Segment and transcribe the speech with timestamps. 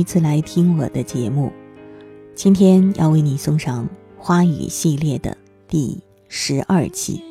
[0.00, 1.52] 一次来听我的节目，
[2.34, 3.86] 今天要为你送上
[4.16, 5.36] 花语系列的
[5.68, 7.22] 第十二期。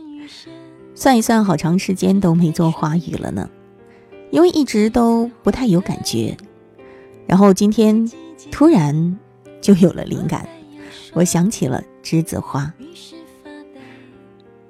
[0.94, 3.50] 算一算，好长时间都没做花语了呢，
[4.30, 6.38] 因为一直都不太有感觉。
[7.26, 8.08] 然后今天
[8.52, 9.18] 突然
[9.60, 10.48] 就有了灵感，
[11.14, 12.72] 我想起了栀子花。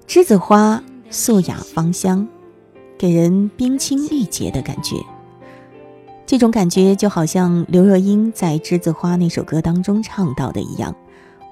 [0.08, 2.26] 栀子花素雅芳香，
[2.98, 4.96] 给人冰清玉洁的感觉。
[6.30, 10.96] 这种感觉就好像刘若英在《栀子花》那首歌当中唱到的一样，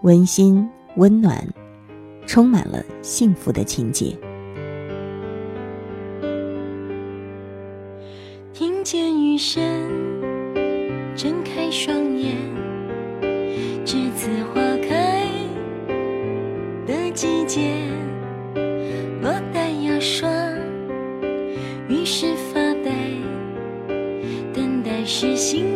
[0.04, 1.44] 温馨温暖，
[2.28, 4.16] 充满了幸福的情节。
[8.54, 9.64] 听见雨声，
[25.20, 25.67] 是幸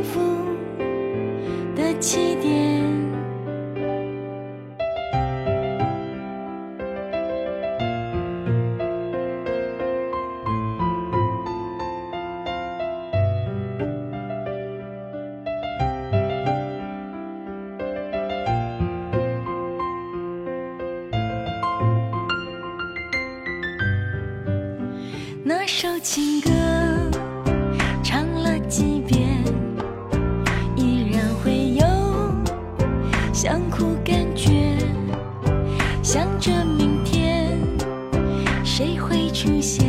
[33.34, 34.78] 想哭感觉
[36.04, 37.58] 想着明天
[38.64, 39.88] 谁会出现？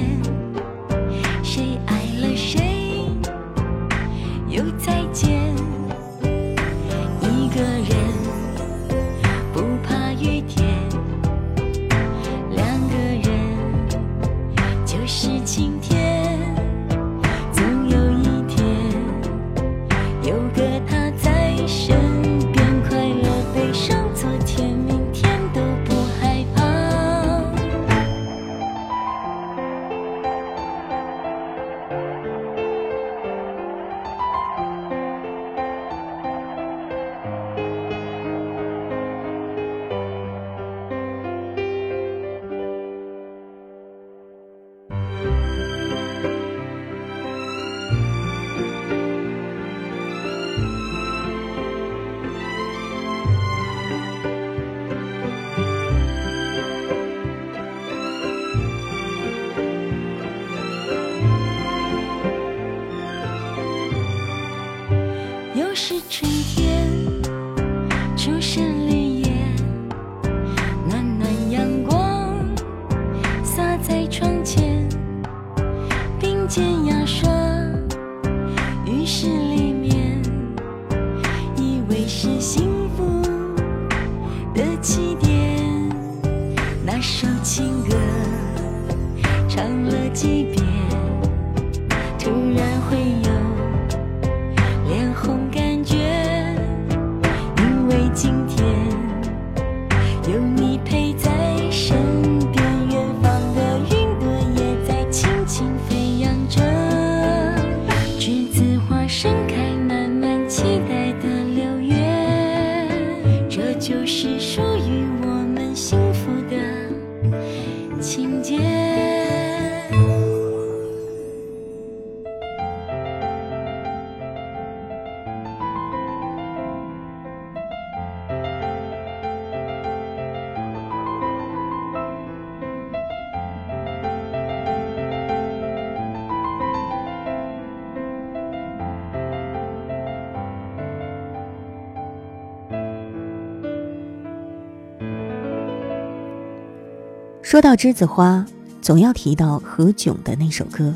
[147.53, 148.47] 说到栀子花，
[148.81, 150.95] 总要提到何炅的那首歌。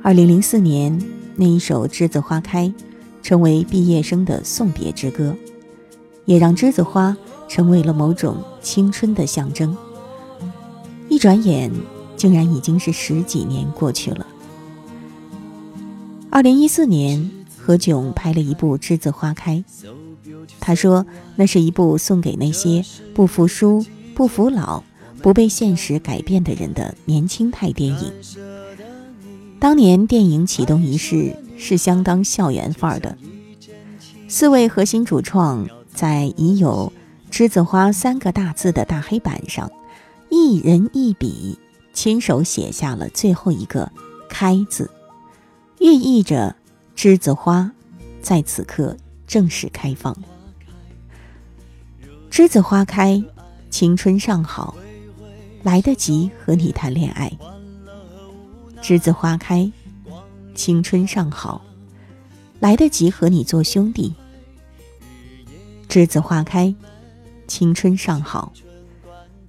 [0.00, 0.98] 二零零四年，
[1.36, 2.66] 那一首《栀子花开》
[3.22, 5.36] 成为毕业生的送别之歌，
[6.24, 7.14] 也让栀子花
[7.46, 9.76] 成为了某种青春的象征。
[11.10, 11.70] 一转眼，
[12.16, 14.26] 竟然已经是十几年过去了。
[16.30, 19.62] 二零一四年，何炅拍了一部《栀子花开》，
[20.58, 21.04] 他说
[21.36, 22.82] 那是一部送给那些
[23.12, 24.82] 不服输、不服老、
[25.22, 28.12] 不被现实改变的人的年轻态电影。
[29.60, 33.16] 当年电影启动仪式是相当校园范儿的，
[34.26, 36.92] 四位核心主创在已有
[37.30, 39.70] “栀子花”三个大字的大黑板上，
[40.28, 41.56] 一人一笔，
[41.94, 43.92] 亲手写下了最后一个
[44.28, 44.90] “开”字，
[45.78, 46.56] 寓意着
[46.96, 47.70] 栀子花
[48.20, 48.96] 在此刻
[49.28, 50.16] 正式开放。
[52.32, 53.22] 栀子花开，
[53.70, 54.74] 青春尚好，
[55.62, 57.30] 来得及和你谈恋爱。
[58.82, 59.70] 栀子花开，
[60.54, 61.62] 青春尚好，
[62.60, 64.14] 来得及和你做兄弟。
[65.88, 66.74] 栀子花开，
[67.46, 68.52] 青春尚好，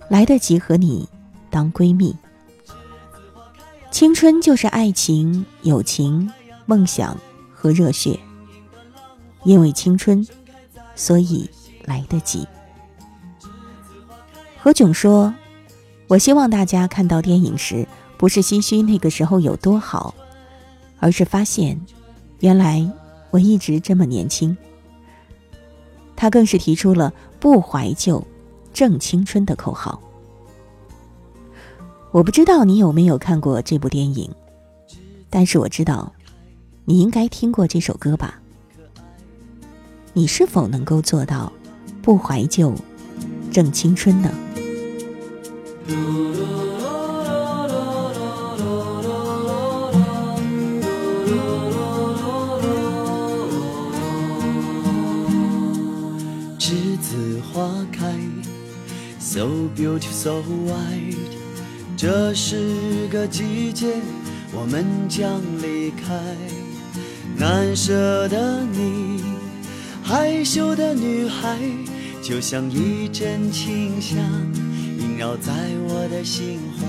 [0.10, 1.07] 来得及和你
[1.50, 2.15] 当闺蜜。
[3.89, 6.31] 青春就是爱情、友情、
[6.65, 7.18] 梦想
[7.54, 8.19] 和热血。
[9.44, 10.25] 因为青春，
[10.95, 11.50] 所以
[11.83, 12.48] 来得及。
[14.57, 15.33] 何炅说
[16.13, 20.15] ：“我希望大家看到电影时。”不是唏嘘那个时候有多好，
[21.00, 21.77] 而是发现，
[22.39, 22.89] 原来
[23.31, 24.56] 我一直这么年轻。
[26.15, 27.12] 他更是提出了
[27.42, 28.25] “不怀旧，
[28.71, 30.01] 正青春”的口号。
[32.12, 34.33] 我不知道你有没有看过这部电影，
[35.30, 36.13] 但是我知道，
[36.86, 38.39] 你应该听过这首歌吧？
[40.13, 41.51] 你是否能够做到
[42.01, 42.74] “不怀旧，
[43.51, 44.31] 正青春”呢
[56.58, 58.16] 栀子花开
[59.20, 61.18] ？So beautiful, so white。
[61.98, 63.96] 这是个季节，
[64.54, 66.14] 我们将离开。
[67.36, 69.22] 难舍的你，
[70.02, 71.60] 害羞的女孩，
[72.22, 74.24] 就像一阵清香，
[75.24, 75.54] 绕在
[75.88, 76.86] 我的心怀。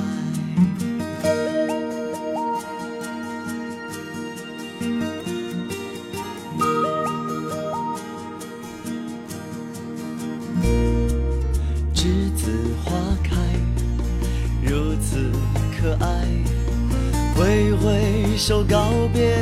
[11.95, 12.51] 栀子
[12.85, 12.91] 花
[13.23, 13.37] 开，
[14.61, 15.31] 如此
[15.79, 16.27] 可爱，
[17.37, 19.37] 挥挥手告别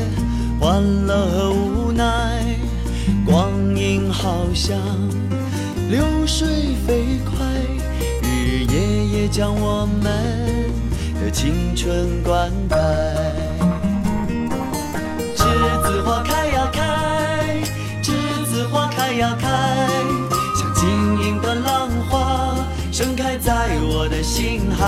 [0.61, 2.45] 欢乐和无奈。
[3.25, 4.79] 光阴好像
[5.89, 7.62] 流水飞快。
[9.29, 10.05] 将我们
[11.21, 12.77] 的青春灌溉。
[15.37, 15.45] 栀
[15.83, 16.81] 子花开呀开，
[18.03, 18.13] 栀
[18.45, 19.49] 子花开呀开，
[20.57, 20.89] 像晶
[21.23, 22.57] 莹的浪花
[22.91, 24.87] 盛开在我的心海。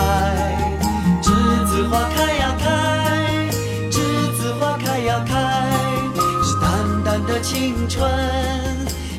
[1.22, 1.32] 栀
[1.66, 2.68] 子花开呀开。
[3.90, 3.98] 栀
[4.36, 5.32] 子花开呀开，
[6.42, 8.10] 是淡淡的青春，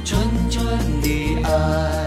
[0.03, 0.19] 纯
[0.49, 2.04] 纯的爱。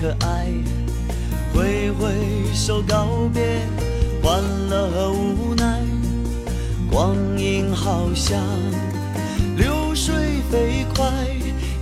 [0.00, 0.46] 可爱。
[1.52, 2.12] 挥挥
[2.54, 3.60] 手告别，
[4.22, 5.82] 欢乐和无奈。
[6.90, 8.40] 光阴好像
[9.56, 10.36] 流水。
[10.48, 11.10] 飞快，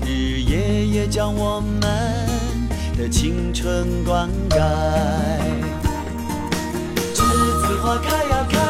[0.06, 1.78] 日日夜夜将我们
[2.97, 4.56] 的青春灌溉。
[7.12, 7.21] 栀
[7.61, 8.63] 子花开呀开，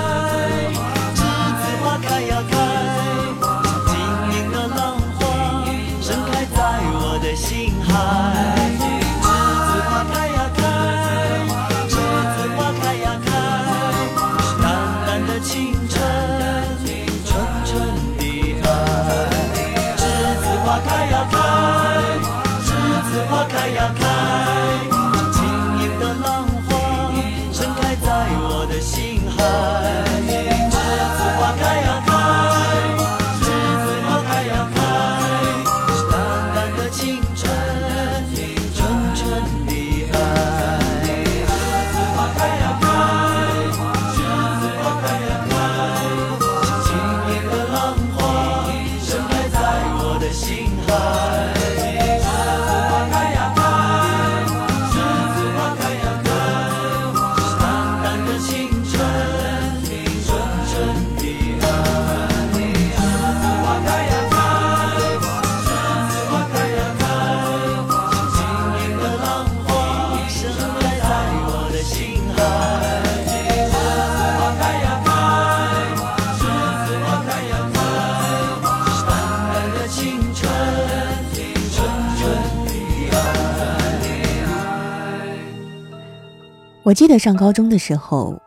[86.84, 88.38] 我记得上高中的时候，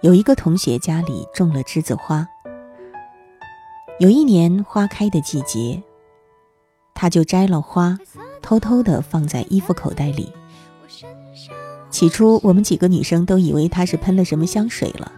[0.00, 2.24] 有一个同学家里种了栀子花。
[3.98, 5.82] 有一年花开的季节，
[6.94, 7.98] 他就摘了花，
[8.40, 10.32] 偷偷的放在衣服口袋里。
[11.90, 15.10] 起初，我们几个女生都以为他是喷了什么香水了。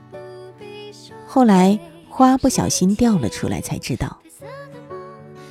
[1.26, 1.78] 后来
[2.09, 4.17] 花不小心掉了出来，才知道，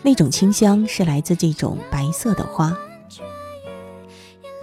[0.01, 2.75] 那种清香是来自这种白色的花。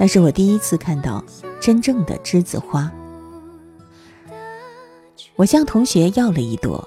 [0.00, 1.24] 那是我第一次看到
[1.64, 2.92] 真正的栀子花。
[5.34, 6.86] 我向同学要了一朵，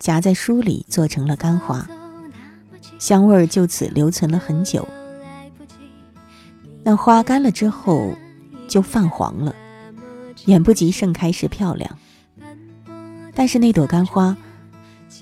[0.00, 1.88] 夹在书里做成了干花，
[2.98, 4.88] 香味儿就此留存了很久。
[6.82, 8.12] 那花干了之后
[8.66, 9.54] 就泛黄了，
[10.46, 11.96] 远不及盛开时漂亮。
[13.36, 14.36] 但是那朵干花，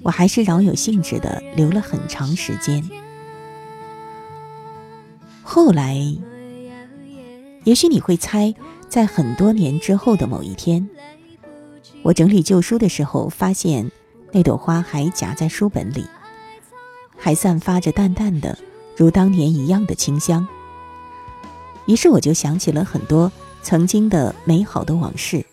[0.02, 2.82] 我还是饶有兴致的留了很长时间。
[5.42, 6.16] 后来。
[7.64, 8.54] 也许你会猜，
[8.88, 10.88] 在很多年之后的某一天，
[12.02, 13.90] 我整理旧书的时候，发现
[14.32, 16.04] 那朵花还夹在书本里，
[17.16, 18.58] 还散发着淡淡的、
[18.96, 20.46] 如当年一样的清香。
[21.86, 23.30] 于是我就想起了很多
[23.62, 25.44] 曾经的美好的往事，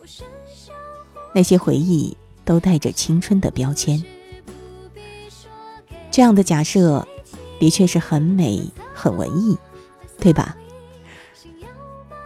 [1.34, 4.02] 那些回忆都带着青春的标签。
[6.10, 7.06] 这样的假设，
[7.60, 9.58] 的确是很美、很文艺，
[10.20, 10.56] 对吧？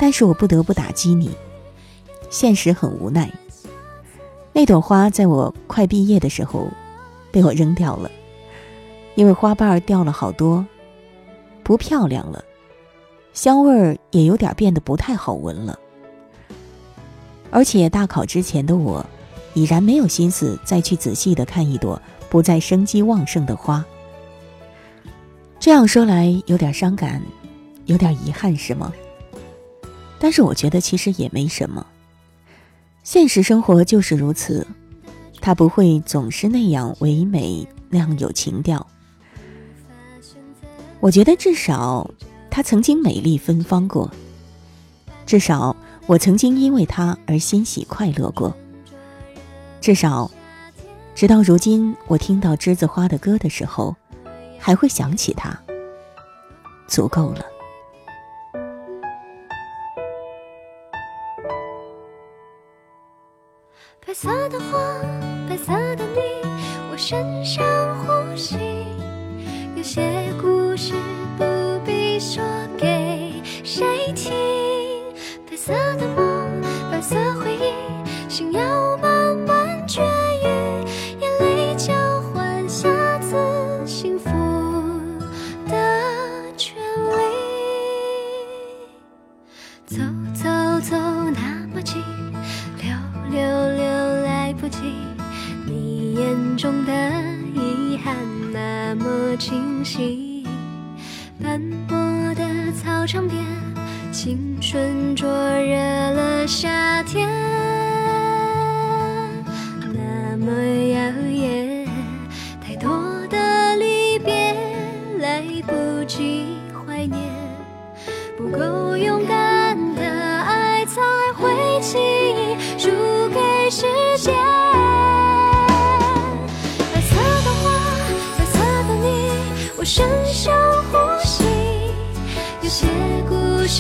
[0.02, 1.30] 但是我不得不打击你，
[2.32, 3.32] 现实很无奈。
[4.52, 6.68] 那朵花在我快毕业的时候
[7.32, 8.10] 被我扔掉了，
[9.14, 10.66] 因为花瓣掉了好多，
[11.62, 12.44] 不漂亮了，
[13.32, 15.78] 香味儿也有点变得不太好闻了。
[17.52, 19.06] 而且大考之前的我，
[19.54, 23.86] 已然没有心思再去仔细的看一朵不再生机旺盛的花。
[25.60, 27.22] 这样说来有点伤感，
[27.86, 28.92] 有点遗憾，是吗？
[30.24, 31.84] 但是我觉得其实也没什么，
[33.02, 34.68] 现实生活就是如此，
[35.42, 38.86] 它不会总是那样唯美，那样有情调。
[41.00, 42.08] 我觉得至少
[42.52, 44.12] 它曾经美丽芬芳过，
[45.26, 45.76] 至少
[46.06, 48.56] 我曾经因为它而欣喜快乐过，
[49.82, 50.30] 至少
[51.16, 53.96] 直到如今我听到栀子花的歌的时候，
[54.60, 55.60] 还会想起它，
[56.86, 57.44] 足够了。
[64.12, 64.78] 白色的花，
[65.48, 66.20] 白色的你，
[66.92, 67.64] 我身上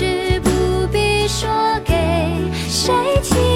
[0.01, 1.47] 事不必说
[1.85, 1.93] 给
[2.67, 2.91] 谁
[3.21, 3.50] 听。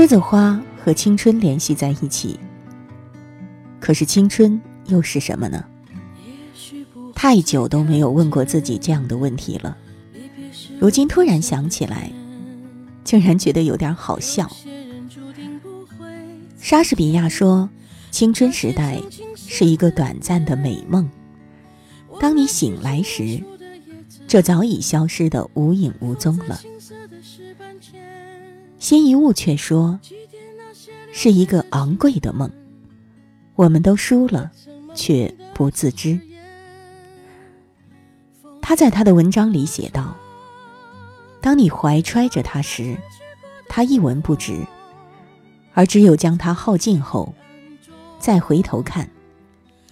[0.00, 2.40] 栀子花和青春联系在一起，
[3.78, 5.62] 可是青春又是什么呢？
[7.14, 9.76] 太久都没有问过自己这样的问题了，
[10.78, 12.10] 如今突然想起来，
[13.04, 14.50] 竟然觉得有点好笑。
[16.58, 17.68] 莎士比亚说
[18.10, 18.98] ：“青春时代
[19.36, 21.10] 是一个短暂的美梦，
[22.18, 23.38] 当你醒来时，
[24.26, 26.58] 这早已消失的无影无踪了。”
[28.80, 30.00] 辛夷坞却说
[31.12, 32.50] ：“是一个昂贵的梦，
[33.54, 34.50] 我们都输了，
[34.94, 36.18] 却不自知。”
[38.62, 40.16] 他在他的文章里写道
[41.42, 42.96] ：“当你怀揣着它时，
[43.68, 44.64] 它一文不值；
[45.74, 47.34] 而只有将它耗尽后，
[48.18, 49.10] 再回头看，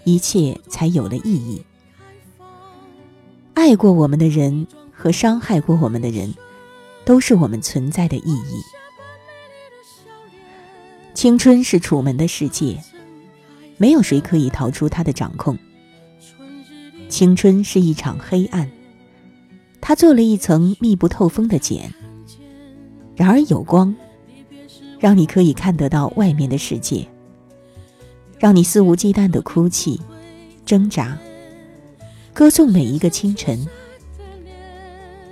[0.04, 1.62] 一切才有了意义。
[3.52, 6.32] 爱过我们的人和伤害过我们的人，
[7.08, 8.62] 都是我们存在的意义。”
[11.16, 12.78] 青春是楚门的世界，
[13.78, 15.58] 没有谁可以逃出他的掌控。
[17.08, 18.70] 青春是一场黑暗，
[19.80, 21.90] 他做了一层密不透风的茧。
[23.16, 23.96] 然而有光，
[25.00, 27.08] 让你可以看得到外面的世界，
[28.38, 29.98] 让你肆无忌惮的哭泣、
[30.66, 31.16] 挣扎，
[32.34, 33.66] 歌颂每一个清晨。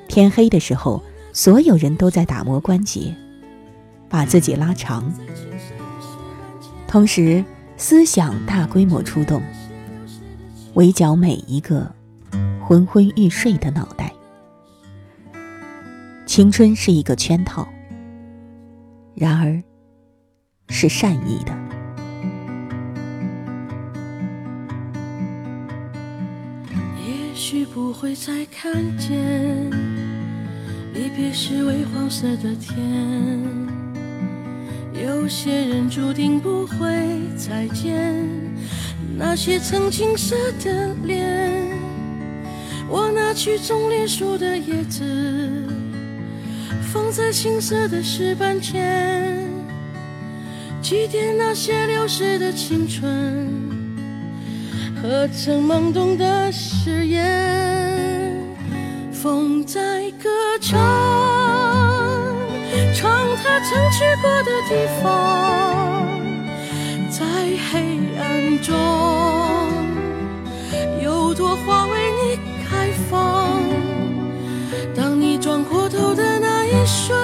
[0.09, 1.03] 天黑的时候，
[1.37, 3.15] 所有人都在打磨关节，
[4.09, 5.13] 把自己拉长。
[6.89, 7.45] 同时，
[7.77, 9.43] 思想大规模出动，
[10.73, 11.95] 围剿每一个
[12.59, 14.11] 昏昏欲睡的脑袋。
[16.25, 17.69] 青春是一个圈套，
[19.15, 19.63] 然而
[20.71, 21.55] 是善意的。
[27.07, 29.71] 也许不会再看见，
[30.97, 32.75] 离别时微黄色的天。
[34.95, 36.87] 有些人注定不会
[37.37, 38.25] 再见，
[39.19, 41.23] 那些曾青涩的脸。
[42.89, 45.05] 我拿去种莲树的叶子，
[46.81, 49.37] 放在青涩的石板前，
[50.81, 53.47] 祭奠那些流逝的青春，
[55.03, 58.16] 和曾懵懂的誓言。
[59.27, 60.79] 风在歌唱。
[62.95, 63.11] 唱
[63.43, 65.05] 他曾去过的地方，
[67.11, 67.27] 在
[67.69, 67.73] 黑
[68.21, 68.23] 暗
[68.63, 68.73] 中，
[71.03, 72.39] 有朵花为你
[72.71, 73.61] 开放。
[74.95, 77.19] 当你转过头的那一瞬，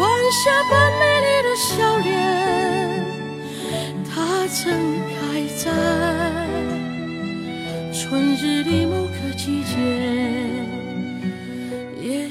[0.00, 2.10] 晚霞般美丽的笑脸，
[4.12, 4.58] 它曾
[5.06, 5.16] 开
[5.56, 5.70] 在
[7.92, 8.55] 春日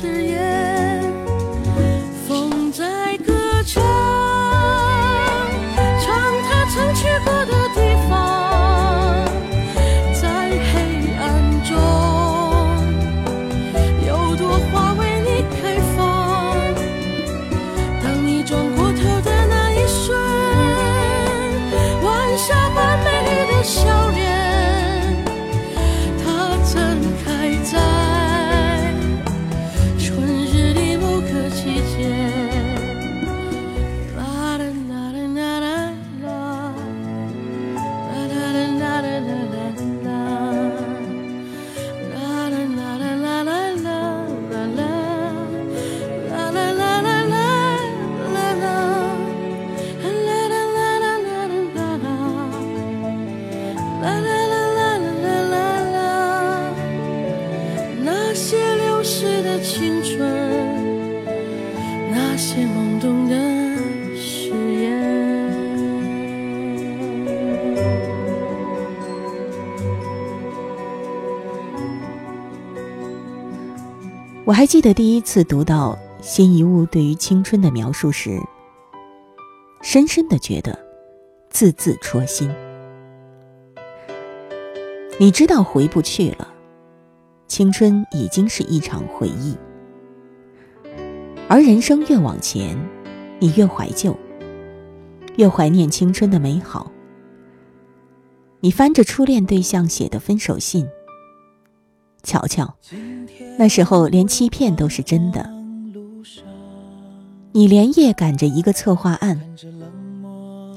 [0.00, 0.39] 誓言，
[74.50, 78.36] 我还记得第一次读到辛夷坞对于青春的描述时，
[79.80, 80.76] 深深的觉得
[81.50, 82.50] 字字戳心。
[85.20, 86.52] 你知道回不去了，
[87.46, 89.56] 青春已经是一场回忆，
[91.46, 92.76] 而人生越往前，
[93.38, 94.18] 你越怀旧，
[95.36, 96.90] 越怀念青春的美好。
[98.58, 100.88] 你翻着初恋对象写的分手信，
[102.22, 102.74] 瞧瞧，
[103.58, 105.50] 那时候连欺骗都是真的。
[107.52, 109.40] 你连夜赶着一个策划案，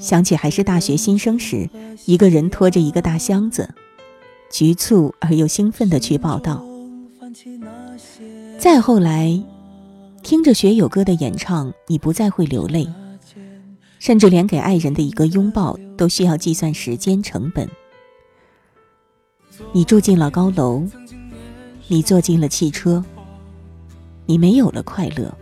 [0.00, 1.70] 想起还是大学新生时，
[2.04, 3.74] 一个人拖着一个大箱子。
[4.50, 6.64] 局促而又兴奋地去报道。
[8.58, 9.42] 再后来，
[10.22, 12.88] 听着学友哥的演唱，你不再会流泪，
[13.98, 17.68] 甚至连给爱人的一个拥抱都需要计算时间成本。
[19.72, 20.84] 你住进了高楼，
[21.86, 23.04] 你坐进了汽车，
[24.26, 25.36] 你没有了快乐，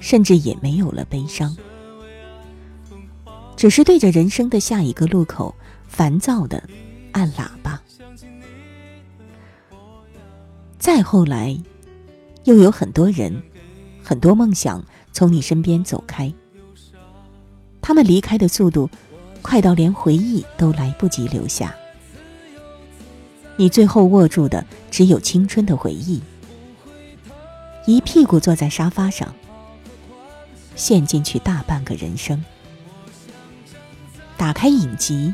[0.00, 1.56] 甚至也没有了悲伤，
[3.56, 5.54] 只是对着人生的下一个路口，
[5.88, 6.62] 烦躁的
[7.12, 7.80] 按喇叭。
[10.78, 11.58] 再后来，
[12.44, 13.42] 又有很多人、
[14.02, 16.30] 很多梦想从你身边走开。
[17.80, 18.90] 他们离开的速度，
[19.40, 21.74] 快到连回忆都来不及留下。
[23.56, 26.20] 你最后握住的只有青春的回忆，
[27.86, 29.32] 一屁股坐在沙发上，
[30.74, 32.44] 陷进去大半个人生。
[34.36, 35.32] 打开影集，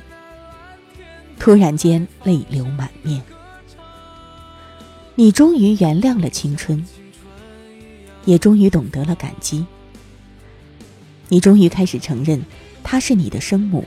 [1.39, 3.23] 突然间泪流满面。
[5.15, 6.87] 你终于原谅了青春，
[8.27, 9.65] 也终于懂得了感激。
[11.29, 12.43] 你终于开始承认，
[12.83, 13.85] 她是你的生母。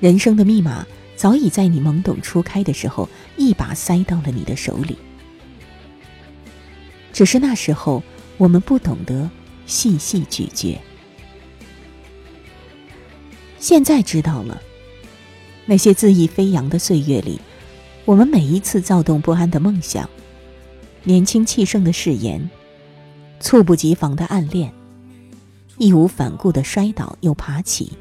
[0.00, 0.86] 人生的密码
[1.22, 4.98] 早已在你懵懂初开的时候，一把塞到了你的手里。
[7.12, 8.02] 只是那时候
[8.38, 9.30] 我们不懂得
[9.64, 10.80] 细细咀嚼，
[13.60, 14.60] 现在知道了，
[15.64, 17.40] 那些恣意飞扬的岁月里。
[18.04, 20.10] 我们每一次躁动不安的梦想，
[21.04, 22.50] 年轻气盛的誓言，
[23.38, 24.74] 猝不及防的暗恋，
[25.78, 27.92] 义无反顾的摔倒又爬起，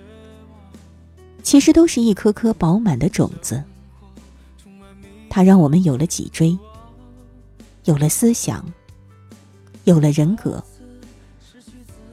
[1.44, 3.64] 其实都是一颗颗饱满的种子。
[5.30, 6.58] 它让我们有了脊椎，
[7.86, 8.66] 有了思想，
[9.84, 10.64] 有了人格，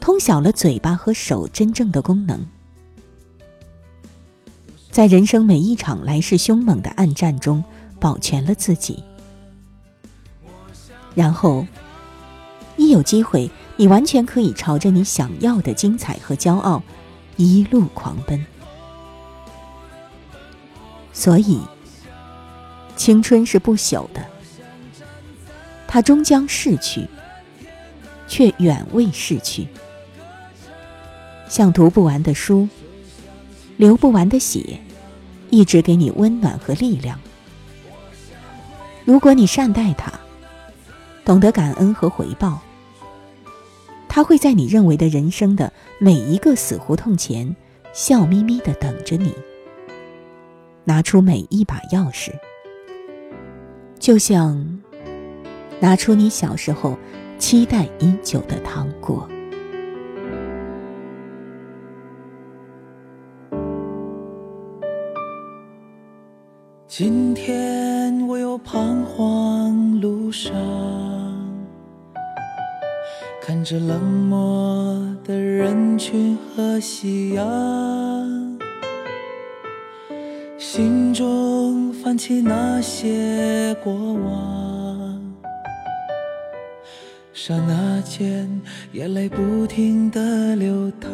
[0.01, 2.45] 通晓了嘴巴和手真正的功能。
[4.91, 7.63] 在人生每一场来势凶猛的暗战中。
[8.01, 9.03] 保全了自己，
[11.17, 11.67] 然后
[12.77, 16.81] 一有机会，你完全可以朝着你想要的精彩和骄傲
[17.37, 18.47] 一路狂奔。
[21.19, 21.59] 所以，
[22.95, 24.25] 青春是不朽的，
[25.89, 27.09] 它终将逝去，
[28.29, 29.67] 却远未逝去，
[31.49, 32.69] 像读不完的书，
[33.79, 34.79] 流不完的血，
[35.51, 37.19] 一直给你温暖和力量。
[39.05, 40.13] 如果你善待他，
[41.25, 42.61] 懂得感恩和回报，
[44.09, 47.57] 他会在你认为的人生的每一个死胡同前，
[47.93, 49.35] 笑眯眯的等着你。
[50.89, 52.31] 拿出每一把钥匙，
[53.99, 54.81] 就像
[55.81, 56.97] 拿出你小时候
[57.37, 59.29] 期待已久的糖果。
[66.87, 70.51] 今天我又彷徨路上，
[73.43, 77.47] 看着冷漠的人群和夕阳，
[82.09, 85.23] 中泛起那些过往，
[87.35, 88.49] 刹那间
[88.93, 91.11] 眼泪不停的流淌。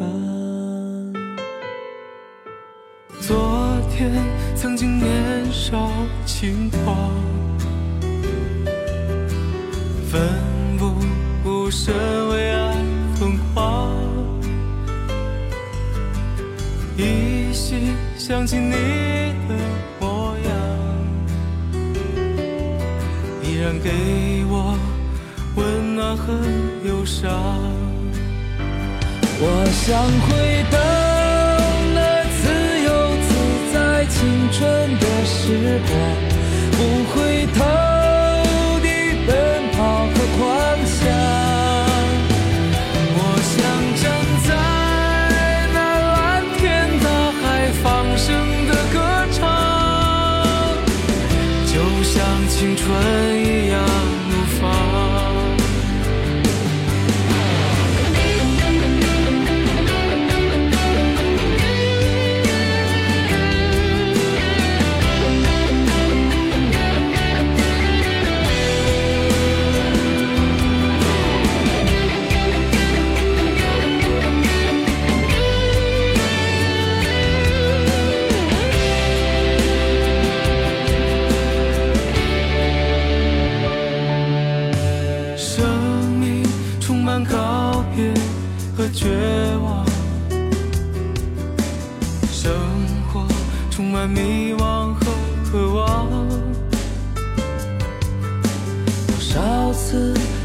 [3.21, 4.09] 昨天
[4.55, 5.91] 曾经年少
[6.25, 7.11] 轻狂，
[10.09, 10.23] 奋
[10.79, 10.95] 不
[11.43, 11.93] 顾身
[12.29, 12.77] 为爱
[13.17, 13.91] 疯狂，
[16.97, 18.71] 依稀想起你
[19.49, 19.57] 的
[23.85, 23.91] 给
[24.49, 24.79] 我
[25.57, 26.33] 温暖和
[26.89, 27.31] 忧伤。
[29.37, 29.93] 我想
[30.25, 30.79] 回到
[31.93, 31.99] 那
[32.41, 32.43] 自
[32.87, 32.89] 由
[33.21, 33.29] 自
[33.75, 33.77] 在。
[34.07, 34.17] 青
[34.53, 34.63] 春
[34.99, 35.93] 的时光，
[36.73, 36.79] 不
[37.13, 37.59] 回头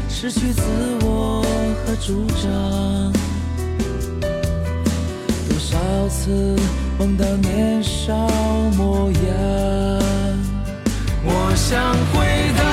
[0.08, 0.62] 失去自
[1.02, 1.42] 我
[1.86, 3.12] 和主张，
[5.48, 5.78] 多少
[6.08, 6.56] 次
[6.98, 8.14] 梦到年少
[8.76, 9.20] 模样。
[11.24, 12.64] 我想回到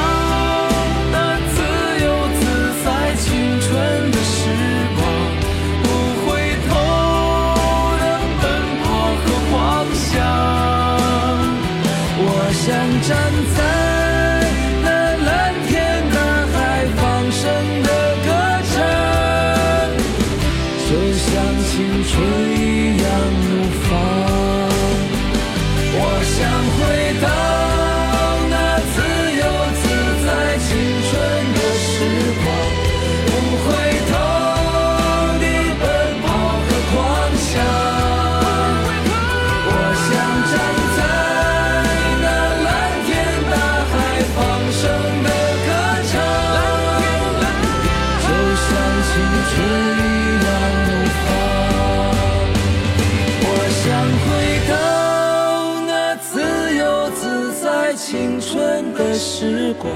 [59.30, 59.92] 时光，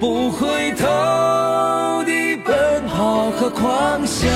[0.00, 0.84] 不回头
[2.04, 4.28] 的奔跑和狂想。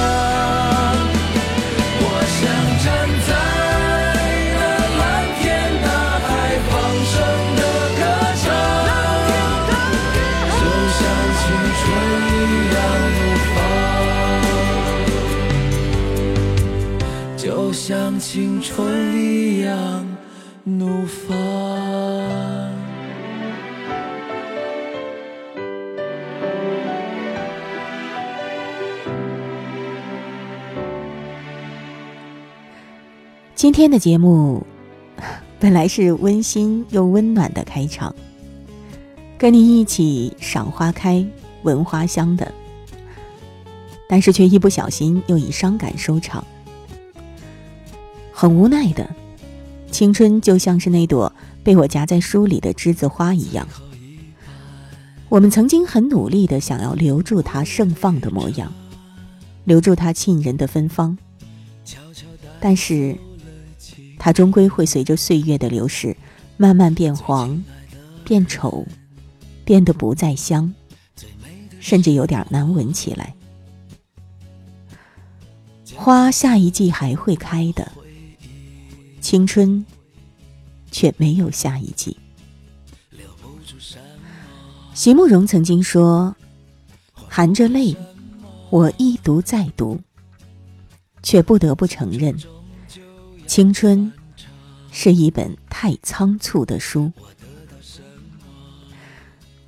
[33.64, 34.62] 今天的节目
[35.58, 38.14] 本来是温馨又温暖的开场，
[39.38, 41.26] 跟你一起赏花开、
[41.62, 42.52] 闻花香的，
[44.06, 46.44] 但是却一不小心又以伤感收场。
[48.34, 49.08] 很无奈的，
[49.90, 53.66] 青春就像是那朵被我夹在书里的栀子花一样，
[55.30, 58.70] 我们曾经很努力的想要留住它盛放的模样，
[59.64, 61.16] 留住它沁人的芬芳，
[62.60, 63.16] 但是。
[64.24, 66.16] 它终归会随着岁月的流逝，
[66.56, 67.62] 慢慢变黄、
[68.24, 68.86] 变丑，
[69.66, 70.72] 变得不再香，
[71.78, 73.34] 甚至有点难闻起来。
[75.94, 77.92] 花下一季还会开的，
[79.20, 79.84] 青春
[80.90, 82.16] 却没有下一季。
[84.94, 86.34] 席慕容曾经说
[87.12, 87.94] ：“含着泪，
[88.70, 90.00] 我一读再读，
[91.22, 92.34] 却不得不承认。”
[93.54, 94.12] 青春
[94.90, 97.12] 是一本太仓促的书。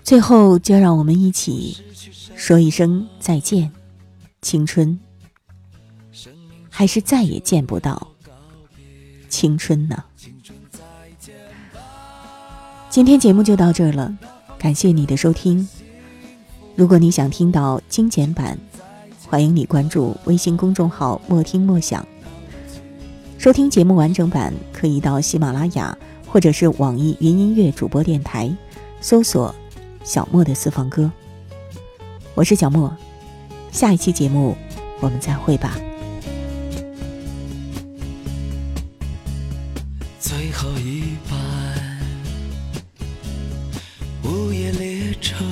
[0.03, 1.77] 最后，就让我们一起
[2.35, 3.71] 说一声再见，
[4.43, 4.99] 青春。
[6.69, 8.09] 还是再也见不到
[9.29, 10.03] 青春呢？
[12.91, 14.19] 今天节目就到这儿了，
[14.59, 15.69] 感谢你的收听。
[16.75, 18.59] 如果你想听到精简版，
[19.29, 22.05] 欢迎你关注微信公众号“莫听莫想”。
[23.39, 25.97] 收听节目完整版，可以到喜马拉雅
[26.27, 28.51] 或者是网易云音乐主播电台
[29.01, 29.55] 搜索
[30.03, 31.11] “小莫的私房歌”。
[32.35, 32.93] 我是小莫，
[33.71, 34.57] 下一期节目
[35.01, 35.79] 我们再会吧。
[40.19, 42.01] 最后一班
[44.25, 45.45] 午夜列车，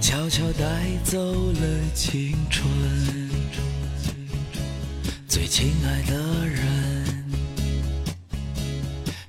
[0.00, 1.60] 悄悄带走了
[1.94, 2.97] 青春。
[5.60, 7.24] 亲爱的人，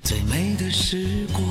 [0.04, 1.44] 最美的时光，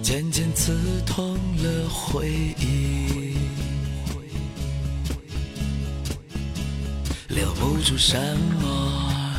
[0.00, 0.72] 渐渐刺
[1.04, 3.36] 痛了回忆，
[7.28, 8.16] 留不住什
[8.62, 9.34] 么，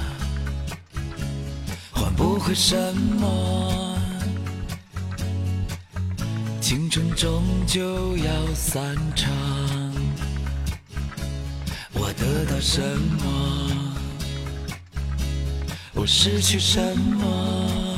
[1.92, 3.98] 换不回什么，
[6.62, 9.91] 青春终究要散场。
[12.14, 13.24] 得到什么？
[15.94, 17.98] 我失去什么？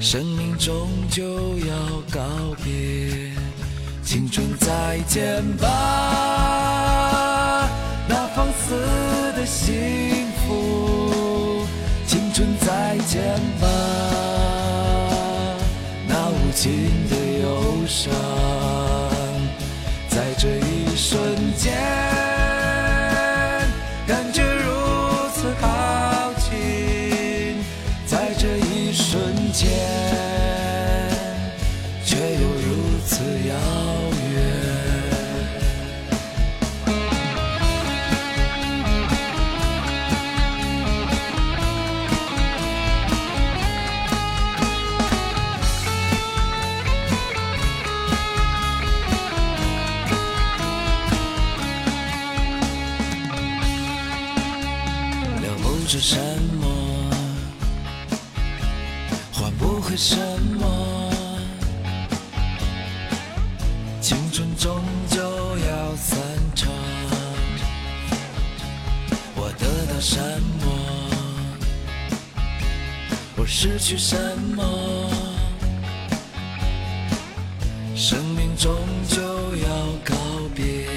[0.00, 1.74] 生命终究要
[2.10, 2.20] 告
[2.62, 3.30] 别，
[4.02, 5.68] 青春再见吧，
[8.08, 8.74] 那放肆
[9.36, 11.64] 的幸福。
[12.06, 13.22] 青春再见
[13.60, 13.66] 吧，
[16.08, 17.86] 那无尽的忧。
[17.86, 18.12] 伤，
[20.08, 21.18] 在这一瞬
[21.56, 22.21] 间，
[55.92, 56.16] 了不知什
[56.58, 56.66] 么，
[59.30, 60.16] 换不回什
[60.58, 61.12] 么，
[64.00, 65.20] 青春终究
[65.58, 66.18] 要散
[66.54, 66.72] 场。
[69.34, 70.18] 我得到什
[70.62, 70.66] 么，
[73.36, 74.16] 我失去什
[74.56, 74.64] 么，
[77.94, 78.74] 生命终
[79.08, 79.20] 究
[79.56, 79.68] 要
[80.06, 80.14] 告
[80.54, 80.88] 别。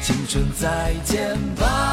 [0.00, 1.89] 青春再见吧，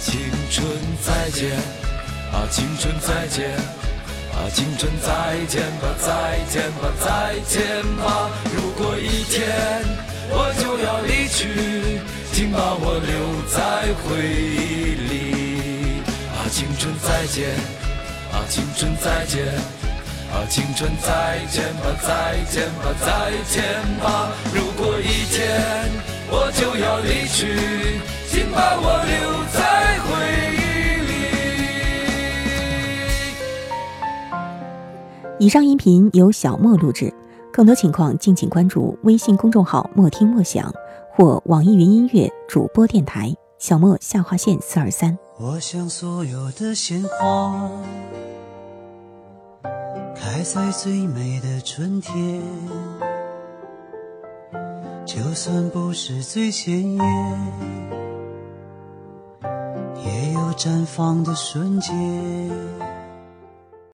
[0.00, 0.66] 青春
[1.04, 1.50] 再见，
[2.32, 3.50] 啊，青春再见，
[4.32, 8.30] 啊，青春再见吧，再见吧，再见吧。
[8.54, 9.48] 如果一天
[10.30, 12.00] 我就要离去，
[12.32, 16.02] 请把我留在回忆里。
[16.32, 17.50] 啊，青春再见，
[18.32, 19.44] 啊，青春再见。
[20.30, 23.64] 啊，青春再见吧，再见吧，再见
[23.98, 24.28] 吧！
[24.52, 25.88] 如果一天
[26.28, 27.98] 我就要离去，
[28.30, 30.08] 请把我留在回
[30.52, 30.58] 忆
[31.06, 31.12] 里。
[35.38, 37.10] 以上音频由小莫录制，
[37.52, 40.70] 更多情况敬请关注微信公众号“莫听莫想”
[41.10, 45.18] 或网易云音乐主播电台小莫下划线四二三。
[45.38, 47.70] 我想所有的鲜花
[50.14, 52.42] 开在最美的春天，
[55.06, 57.87] 就算不是最鲜艳，
[60.08, 62.97] 也有绽放的瞬间。